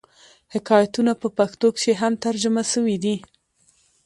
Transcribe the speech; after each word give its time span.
حکایتونه 0.53 1.11
په 1.21 1.27
پښتو 1.37 1.67
کښي 1.75 1.93
هم 2.01 2.13
ترجمه 2.25 2.63
سوي 2.73 2.97
دي. 3.03 3.15